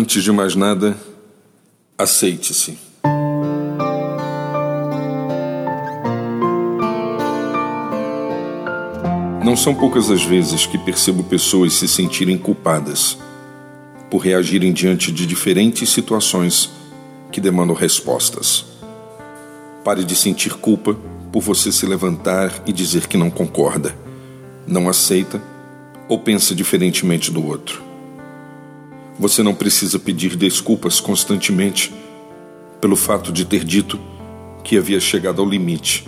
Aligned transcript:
Antes 0.00 0.22
de 0.22 0.30
mais 0.30 0.54
nada, 0.54 0.96
aceite-se. 1.98 2.78
Não 9.44 9.56
são 9.56 9.74
poucas 9.74 10.08
as 10.08 10.22
vezes 10.22 10.66
que 10.66 10.78
percebo 10.78 11.24
pessoas 11.24 11.72
se 11.72 11.88
sentirem 11.88 12.38
culpadas 12.38 13.18
por 14.08 14.18
reagirem 14.18 14.72
diante 14.72 15.10
de 15.10 15.26
diferentes 15.26 15.90
situações 15.90 16.70
que 17.32 17.40
demandam 17.40 17.74
respostas. 17.74 18.66
Pare 19.82 20.04
de 20.04 20.14
sentir 20.14 20.54
culpa 20.54 20.96
por 21.32 21.42
você 21.42 21.72
se 21.72 21.84
levantar 21.84 22.52
e 22.64 22.72
dizer 22.72 23.08
que 23.08 23.16
não 23.16 23.30
concorda, 23.30 23.98
não 24.64 24.88
aceita 24.88 25.42
ou 26.08 26.20
pensa 26.20 26.54
diferentemente 26.54 27.32
do 27.32 27.44
outro. 27.44 27.87
Você 29.18 29.42
não 29.42 29.54
precisa 29.54 29.98
pedir 29.98 30.36
desculpas 30.36 31.00
constantemente 31.00 31.92
pelo 32.80 32.94
fato 32.94 33.32
de 33.32 33.44
ter 33.44 33.64
dito 33.64 33.98
que 34.62 34.78
havia 34.78 35.00
chegado 35.00 35.42
ao 35.42 35.48
limite 35.48 36.06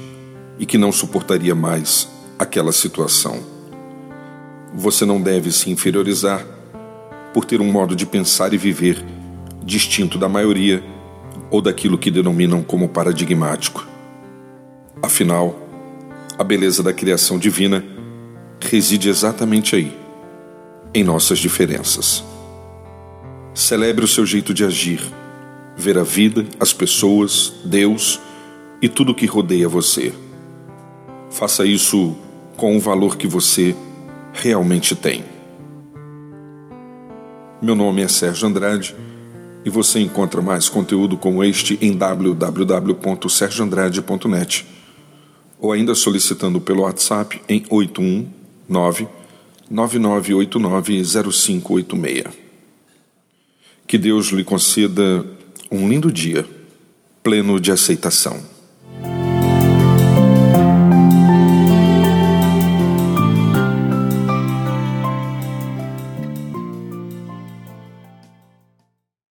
e 0.58 0.64
que 0.64 0.78
não 0.78 0.92
suportaria 0.92 1.54
mais 1.54 2.08
aquela 2.38 2.70
situação. 2.70 3.40
Você 4.72 5.04
não 5.04 5.20
deve 5.20 5.50
se 5.50 5.70
inferiorizar 5.70 6.46
por 7.34 7.44
ter 7.44 7.60
um 7.60 7.72
modo 7.72 7.96
de 7.96 8.06
pensar 8.06 8.54
e 8.54 8.56
viver 8.56 9.04
distinto 9.64 10.16
da 10.16 10.28
maioria 10.28 10.82
ou 11.50 11.60
daquilo 11.60 11.98
que 11.98 12.12
denominam 12.12 12.62
como 12.62 12.88
paradigmático. 12.88 13.84
Afinal, 15.02 15.58
a 16.38 16.44
beleza 16.44 16.80
da 16.80 16.92
criação 16.92 17.38
divina 17.38 17.84
reside 18.60 19.08
exatamente 19.08 19.74
aí, 19.74 19.96
em 20.94 21.02
nossas 21.02 21.40
diferenças. 21.40 22.29
Celebre 23.54 24.04
o 24.04 24.08
seu 24.08 24.24
jeito 24.24 24.54
de 24.54 24.64
agir, 24.64 25.02
ver 25.76 25.98
a 25.98 26.04
vida, 26.04 26.46
as 26.58 26.72
pessoas, 26.72 27.52
Deus 27.64 28.18
e 28.80 28.88
tudo 28.88 29.14
que 29.14 29.26
rodeia 29.26 29.68
você. 29.68 30.14
Faça 31.30 31.66
isso 31.66 32.16
com 32.56 32.74
o 32.76 32.80
valor 32.80 33.16
que 33.16 33.26
você 33.26 33.74
realmente 34.32 34.94
tem. 34.94 35.24
Meu 37.60 37.74
nome 37.74 38.02
é 38.02 38.08
Sérgio 38.08 38.46
Andrade 38.46 38.94
e 39.64 39.70
você 39.70 39.98
encontra 39.98 40.40
mais 40.40 40.68
conteúdo 40.68 41.16
como 41.16 41.42
este 41.42 41.76
em 41.82 41.96
www.sergioandrade.net 41.96 44.64
ou 45.58 45.72
ainda 45.72 45.92
solicitando 45.94 46.60
pelo 46.60 46.82
WhatsApp 46.82 47.42
em 47.48 47.64
819 47.68 49.08
99890586. 49.70 52.49
Que 53.90 53.98
Deus 53.98 54.28
lhe 54.28 54.44
conceda 54.44 55.26
um 55.68 55.88
lindo 55.88 56.12
dia, 56.12 56.46
pleno 57.24 57.58
de 57.58 57.72
aceitação. 57.72 58.40